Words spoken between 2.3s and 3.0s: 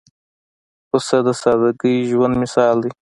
مثال دی.